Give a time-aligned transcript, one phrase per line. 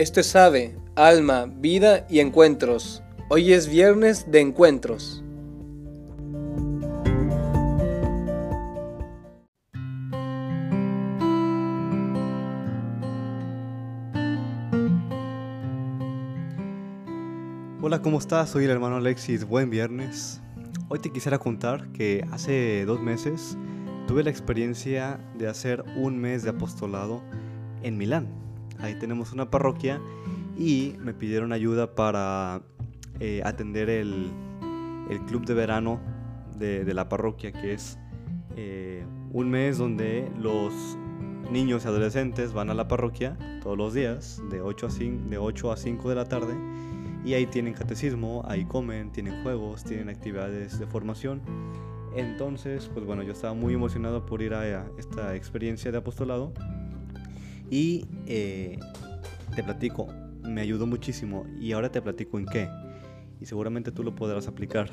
[0.00, 3.02] Esto es Ave, Alma, Vida y Encuentros.
[3.28, 5.22] Hoy es viernes de encuentros.
[17.82, 18.48] Hola, ¿cómo estás?
[18.48, 19.44] Soy el hermano Alexis.
[19.44, 20.40] Buen viernes.
[20.88, 23.58] Hoy te quisiera contar que hace dos meses
[24.06, 27.20] tuve la experiencia de hacer un mes de apostolado
[27.82, 28.49] en Milán.
[28.82, 30.00] Ahí tenemos una parroquia
[30.56, 32.62] y me pidieron ayuda para
[33.18, 34.30] eh, atender el,
[35.26, 36.00] club de verano
[36.56, 37.98] de, la parroquia, que es
[38.56, 40.72] eh, un mes donde los
[41.50, 45.38] niños y adolescentes van a la parroquia todos los días, de 8 a 5 de,
[45.38, 46.54] 8 a 5 de la tarde,
[47.24, 51.42] y ahí tienen catecismo, ahí comen, tienen juegos, tienen actividades de formación.
[52.14, 56.52] Entonces, pues bueno, yo estaba muy emocionado por ir a esta experiencia de apostolado
[57.70, 58.78] y eh,
[59.54, 60.08] te platico,
[60.42, 62.68] me ayudó muchísimo y ahora te platico en qué.
[63.40, 64.90] Y seguramente tú lo podrás aplicar.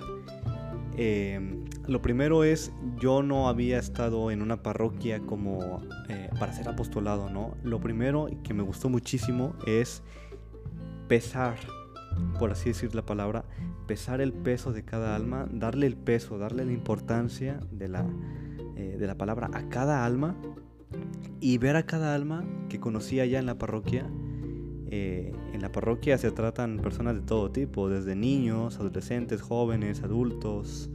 [0.96, 6.68] Em, lo primero es, yo no había estado en una parroquia como eh, para ser
[6.70, 7.56] apostolado, ¿no?
[7.64, 10.02] Lo primero que me gustó muchísimo es
[11.08, 11.58] pesar,
[12.40, 13.46] por así decir la palabra,
[13.86, 18.06] pesar el peso de cada alma, darle el peso, darle la importancia de la,
[18.76, 20.36] eh, de la palabra a cada alma
[21.40, 24.10] y ver a cada alma que conocía ya en la parroquia.
[24.90, 30.90] Eh, en la parroquia se tratan personas de todo tipo, desde niños, adolescentes, jóvenes, adultos,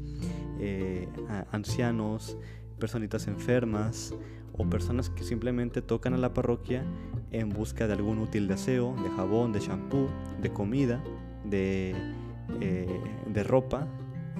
[0.58, 1.08] eh,
[1.50, 2.38] ancianos,
[2.78, 4.14] personitas enfermas
[4.54, 6.84] o personas que simplemente tocan a la parroquia
[7.30, 10.08] en busca de algún útil de aseo, de jabón, de shampoo,
[10.40, 11.02] de comida,
[11.44, 11.94] de,
[12.60, 13.86] eh, de ropa.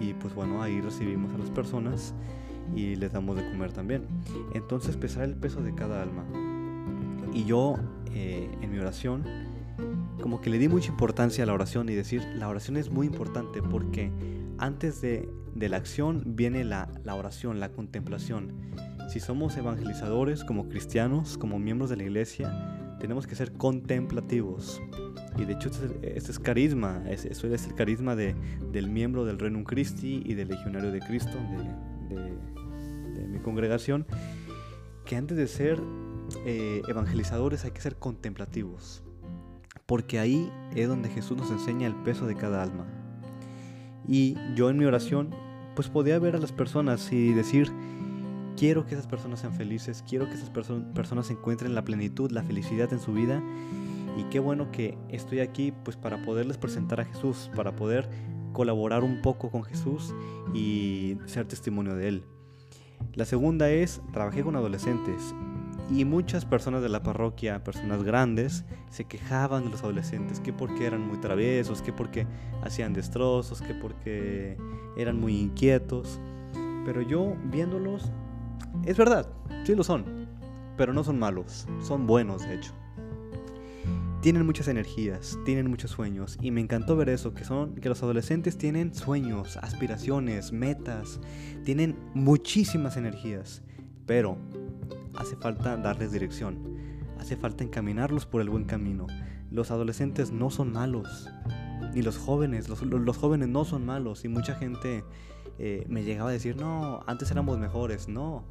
[0.01, 2.15] Y pues bueno, ahí recibimos a las personas
[2.75, 4.07] y les damos de comer también.
[4.55, 6.25] Entonces pesar el peso de cada alma.
[7.33, 7.77] Y yo
[8.13, 9.25] eh, en mi oración
[10.21, 13.07] como que le di mucha importancia a la oración y decir, la oración es muy
[13.07, 14.11] importante porque
[14.59, 18.53] antes de, de la acción viene la, la, oración, la contemplación.
[19.09, 24.81] Si somos evangelizadores como cristianos, como miembros de la iglesia, tenemos que ser contemplativos.
[25.37, 28.37] Y de hecho este, este es carisma, eso es el carisma de,
[28.71, 31.39] del miembro del Renum Christi y del Legionario de Cristo,
[33.43, 34.07] congregación,
[35.05, 35.81] que antes de ser
[36.47, 39.03] eh, evangelizadores hay que ser contemplativos,
[39.87, 42.87] porque ahí es donde Jesús nos enseña el peso de cada alma.
[44.07, 45.31] Y yo en mi oración,
[45.75, 47.71] pues podía ver a las personas y decir,
[48.57, 52.93] quiero que esas personas sean felices, quiero que esas personas encuentren la plenitud, la felicidad
[52.93, 53.43] en su vida.
[54.17, 58.09] Y qué bueno que estoy aquí pues para poderles presentar a Jesús, para poder
[58.53, 60.15] colaborar un poco con Jesús
[60.55, 62.25] y ser testimonio de Él.
[63.15, 65.35] La segunda es, trabajé con adolescentes
[65.91, 70.87] y muchas personas de la parroquia, personas grandes, se quejaban de los adolescentes, que porque
[70.87, 72.27] eran muy traviesos, que porque
[72.63, 74.57] hacían destrozos, que porque
[74.97, 76.19] eran muy inquietos.
[76.85, 78.11] Pero yo viéndolos,
[78.85, 79.29] es verdad,
[79.65, 80.29] sí lo son,
[80.77, 82.73] pero no son malos, son buenos de hecho
[84.23, 88.05] tienen muchas energías, tienen muchos sueños y me encantó ver eso, que son que los
[88.05, 91.21] adolescentes tienen sueños, aspiraciones, metas,
[91.65, 93.63] tienen muchísimas energías,
[94.07, 94.39] pero
[95.17, 96.57] hace falta darles dirección,
[97.19, 99.09] hace falta encaminarlos por el buen camino.
[99.51, 101.29] Los adolescentes no son malos,
[101.93, 105.03] ni los jóvenes, los, jóvenes no son malos y mucha gente
[105.59, 108.45] eh, me llegaba a decir, no, antes éramos mejores, no,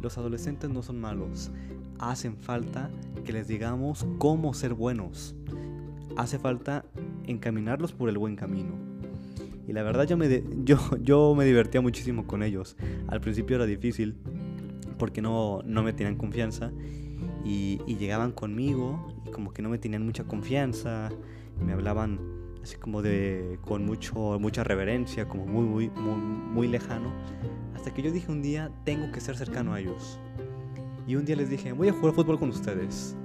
[0.00, 1.50] los adolescentes no son malos,
[2.10, 2.90] hacen falta
[3.24, 5.36] que les digamos cómo ser buenos.
[6.16, 6.84] Hace falta
[7.26, 8.74] encaminarlos por el buen camino.
[9.66, 10.28] Y la verdad yo me,
[11.44, 12.76] divertía muchísimo con ellos.
[13.06, 14.16] Al principio era difícil
[14.98, 16.72] porque no, no me tenían confianza
[17.44, 21.10] y, llegaban conmigo y como que no me tenían mucha confianza.
[21.64, 22.18] Me hablaban
[22.62, 27.12] así como de con mucho mucha reverencia, como muy muy muy, muy lejano,
[27.74, 30.18] hasta que yo dije un día tengo que ser cercano a ellos.
[31.06, 33.16] Y un día les dije, voy a jugar fútbol con ustedes.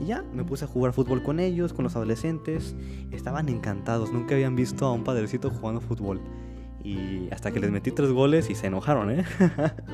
[0.00, 2.76] Y ya, me puse a jugar fútbol con ellos, con los adolescentes.
[3.10, 6.20] Estaban encantados, nunca habían visto a un padrecito jugando fútbol.
[6.82, 9.24] Y hasta que les metí tres goles y se enojaron, ¿eh?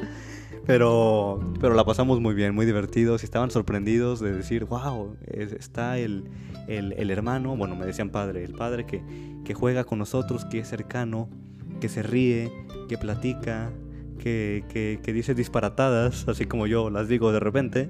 [0.67, 3.23] pero, pero la pasamos muy bien, muy divertidos.
[3.23, 6.29] Y estaban sorprendidos de decir, wow, está el,
[6.67, 9.03] el, hermano, bueno, me decían padre, el padre que,
[9.45, 11.29] que juega con nosotros, que es cercano,
[11.81, 12.53] que se ríe,
[12.89, 13.71] que platica,
[14.21, 17.89] que, dice disparatadas, así como yo las digo de repente,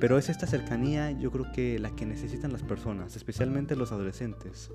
[0.00, 4.70] pero es esta cercanía yo creo que la que necesitan las personas, especialmente los adolescentes.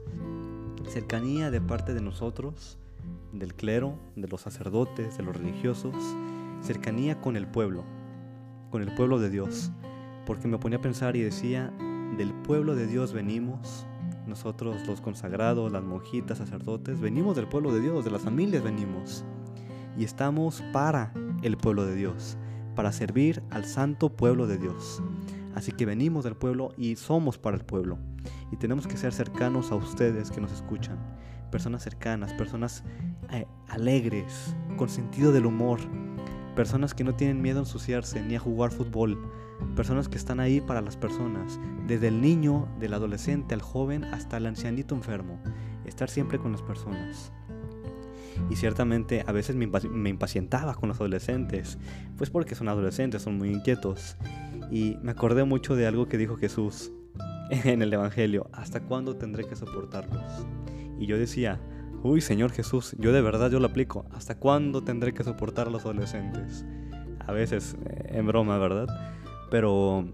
[0.88, 2.78] Cercanía de parte de nosotros,
[3.34, 5.96] del clero, de los sacerdotes, de los religiosos,
[6.62, 7.84] cercanía con el pueblo,
[8.72, 9.72] con el pueblo de Dios,
[10.26, 11.74] porque me ponía a pensar y decía
[12.18, 13.86] del pueblo de Dios venimos,
[14.28, 19.26] nosotros los consagrados, las monjitas, sacerdotes, venimos del pueblo de Dios, de las familias venimos.
[19.98, 22.38] Y estamos para el pueblo de Dios,
[22.76, 25.02] para servir al santo pueblo de Dios.
[25.54, 27.98] Así que venimos del pueblo y somos para el pueblo.
[28.52, 30.98] Y tenemos que ser cercanos a ustedes que nos escuchan.
[31.52, 32.84] Personas cercanas, personas
[33.32, 35.80] eh, alegres, con sentido del humor.
[36.56, 39.18] Personas que no tienen miedo a ensuciarse ni a jugar fútbol
[39.76, 44.38] Personas que están ahí para las personas, desde el niño, del adolescente, al joven, hasta
[44.38, 45.40] el ancianito enfermo.
[45.86, 47.32] Estar siempre con las personas.
[48.50, 51.78] Y ciertamente a veces me, impacientaba con los adolescentes,
[52.18, 54.18] pues porque son adolescentes, son muy inquietos.
[54.72, 56.92] Y me acordé mucho de algo que dijo Jesús
[57.50, 60.24] en el Evangelio, ¿hasta cuándo tendré que soportarlos?
[61.00, 61.60] Y yo decía,
[62.04, 65.72] uy Señor Jesús, yo de verdad yo lo aplico, ¿hasta cuándo tendré que soportar a
[65.72, 66.66] los adolescentes?
[67.20, 68.88] A veces eh, en broma, ¿verdad?
[69.50, 70.06] Pero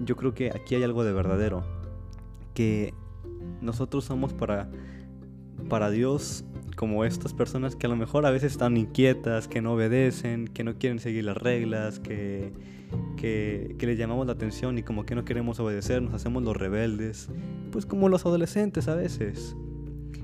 [0.00, 1.64] yo creo que aquí hay algo de verdadero.
[2.54, 2.94] Que
[3.60, 4.68] nosotros somos para,
[5.68, 6.44] para Dios
[6.76, 10.62] como estas personas que a lo mejor a veces están inquietas, que no obedecen, que
[10.62, 12.52] no quieren seguir las reglas, que,
[13.16, 17.30] que, les llamamos la atención y como que no queremos obedecer, nos hacemos los rebeldes,
[17.72, 19.56] pues como los adolescentes a veces.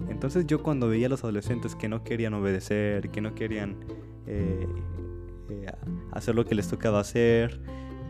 [0.09, 3.77] Entonces yo cuando veía a los adolescentes que no querían obedecer, que no querían
[4.27, 4.67] eh,
[5.49, 5.67] eh,
[6.13, 7.61] hacer lo que les tocaba hacer,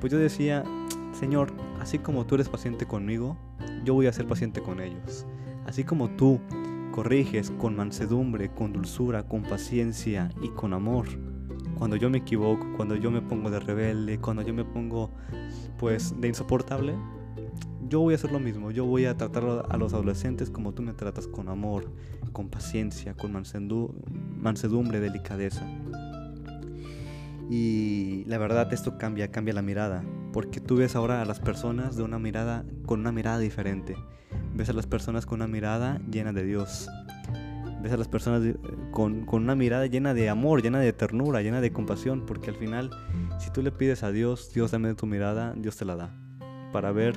[0.01, 0.65] pues yo decía,
[1.13, 3.39] Señor, así como tú eres paciente conmigo,
[3.85, 5.27] yo voy a ser paciente con ellos.
[5.65, 6.41] Así como tú
[6.93, 11.09] corriges con mansedumbre, con dulzura, con paciencia y con amor.
[11.77, 15.11] Cuando yo me equivoco, cuando yo me pongo de rebelde, cuando yo me pongo
[15.79, 16.95] pues de insoportable,
[17.89, 18.71] yo voy a hacer lo mismo.
[18.71, 21.91] Yo voy a tratar a los adolescentes como tú me tratas con amor,
[22.33, 25.67] con paciencia, con mansedumbre, delicadeza.
[27.51, 31.97] Y la verdad esto cambia, cambia la mirada, porque tú ves ahora a las personas
[31.97, 33.97] de una mirada con una mirada diferente.
[34.55, 36.89] Ves a las personas con una mirada llena de Dios.
[37.83, 38.43] Ves a las personas
[38.91, 42.57] con, con una mirada llena de amor, llena de ternura, llena de compasión, porque al
[42.57, 42.91] final
[43.39, 46.15] si tú le pides a Dios, Dios dame tu mirada, Dios te la da.
[46.73, 47.15] Para ver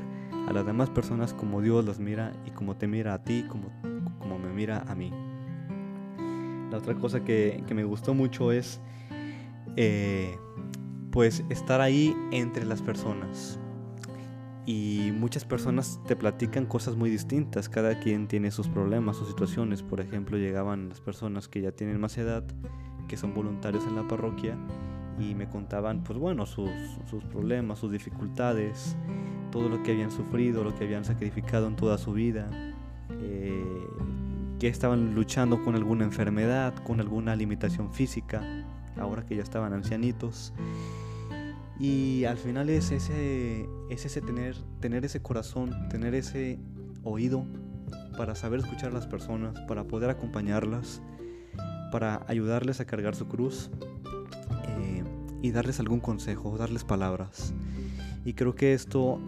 [0.47, 3.71] a las demás personas como Dios las mira y como te mira a ti, como,
[4.19, 5.11] como me mira a mí.
[6.71, 8.79] La otra cosa que, que me gustó mucho es
[9.75, 10.37] eh,
[11.11, 13.59] pues estar ahí entre las personas.
[14.65, 19.83] Y muchas personas te platican cosas muy distintas, cada quien tiene sus problemas, sus situaciones.
[19.83, 22.43] Por ejemplo, llegaban las personas que ya tienen más edad,
[23.07, 24.57] que son voluntarios en la parroquia,
[25.19, 26.69] y me contaban, pues bueno, sus,
[27.31, 28.97] problemas, sus dificultades,
[29.51, 32.49] todo lo que habían sufrido, lo que habían sacrificado en toda su vida,
[33.11, 33.87] eh,
[34.59, 38.41] que estaban luchando con alguna enfermedad, con alguna limitación física,
[38.97, 40.53] ahora que ya estaban ancianitos.
[41.79, 46.59] Y al final es ese, es ese tener, tener ese corazón, tener ese
[47.03, 47.45] oído
[48.17, 51.01] para saber escuchar a las personas, para poder acompañarlas,
[51.91, 53.69] para ayudarles a cargar su cruz
[54.67, 55.03] eh,
[55.41, 57.53] y darles algún consejo, darles palabras.
[58.23, 59.19] Y creo que esto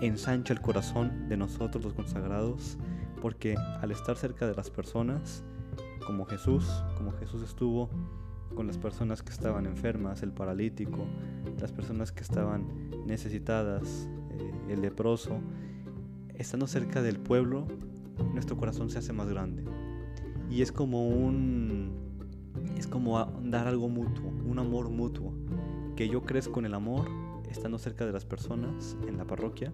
[0.00, 2.78] ensancha el corazón de nosotros los consagrados,
[3.20, 5.42] porque al estar cerca de las personas,
[6.06, 6.66] como Jesús,
[6.96, 7.88] como Jesús estuvo
[8.54, 11.06] con las personas que estaban enfermas, el paralítico,
[11.60, 12.66] las personas que estaban
[13.06, 14.08] necesitadas,
[14.38, 15.40] eh, el leproso.
[16.34, 17.66] Estando cerca del pueblo,
[18.32, 19.64] nuestro corazón se hace más grande.
[20.50, 22.04] Y es como un
[22.76, 25.34] es como dar algo mutuo, un amor mutuo,
[25.96, 27.08] que yo crezco en el amor
[27.50, 29.72] estando cerca de las personas en la parroquia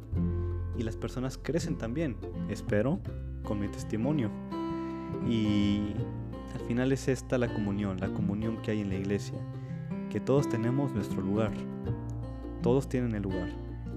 [0.77, 2.17] y las personas crecen también,
[2.49, 3.01] espero,
[3.43, 4.31] con mi testimonio.
[5.29, 5.95] Y
[6.55, 9.39] al final es esta la comunión, la comunión que hay en la iglesia,
[10.11, 11.53] que todos tenemos nuestro lugar,
[12.63, 13.49] todos tienen el lugar,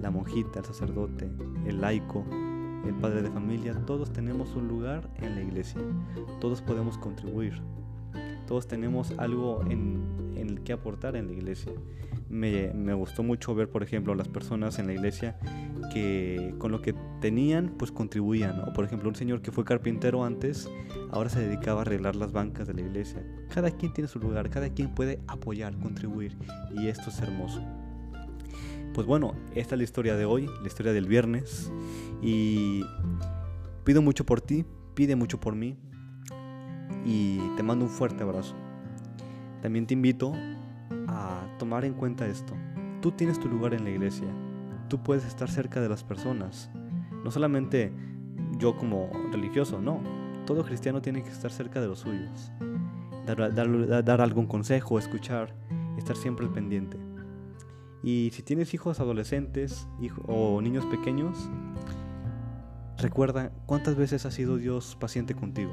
[0.01, 1.29] la monjita, el sacerdote,
[1.65, 2.25] el laico,
[2.85, 5.81] el padre de familia, todos tenemos un lugar en la iglesia,
[6.39, 7.61] todos podemos contribuir,
[8.47, 11.71] todos tenemos algo en, el que aportar en la iglesia.
[12.33, 15.37] Me, gustó mucho ver, por ejemplo, las personas en la iglesia
[15.93, 18.59] que con lo que tenían, pues contribuían.
[18.61, 20.67] O por ejemplo, un señor que fue carpintero antes,
[21.11, 23.23] ahora se dedicaba a arreglar las bancas de la iglesia.
[23.53, 26.35] Cada quien tiene su lugar, cada quien puede apoyar, contribuir.
[26.71, 27.61] Y esto es hermoso.
[28.95, 31.71] Pues bueno, esta es la historia de hoy, la historia del viernes.
[32.19, 32.83] Y
[33.83, 35.77] pido mucho por ti, pide mucho por mí.
[37.05, 38.55] Y te mando un fuerte abrazo.
[39.61, 40.33] También te invito
[41.13, 42.53] a tomar en cuenta esto.
[43.01, 44.27] Tú tienes tu lugar en la iglesia
[44.93, 46.69] tú puedes estar cerca de las personas.
[47.23, 47.91] No solamente
[48.59, 50.01] yo como religioso, no.
[50.45, 52.51] Todo cristiano tiene que estar cerca de los suyos.
[53.25, 55.55] Dar, algún consejo, escuchar,
[55.97, 56.99] estar siempre al pendiente.
[58.03, 59.87] Y si tienes hijos adolescentes
[60.27, 61.49] o niños pequeños,
[62.99, 65.71] recuerda cuántas veces ha sido Dios paciente contigo.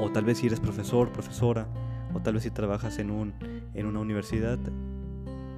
[0.00, 1.68] O tal vez si eres profesor, profesora,
[2.14, 3.34] o tal vez si trabajas en, un,
[3.78, 4.58] en una universidad,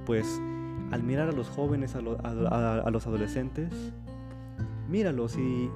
[0.05, 0.41] pues
[0.91, 3.73] al mirar a los jóvenes, a, los adolescentes,
[4.89, 5.69] míralos y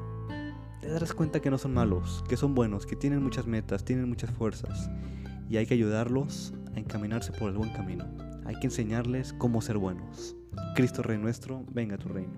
[0.81, 4.07] te darás cuenta que no son malos, que son buenos, que tienen muchas metas, tienen
[4.09, 4.89] muchas fuerzas
[5.49, 8.05] y hay que ayudarlos a encaminarse por el buen camino.
[8.45, 10.35] Hay que enseñarles cómo ser buenos.
[10.75, 12.33] Cristo Rey nuestro, venga a tu reino.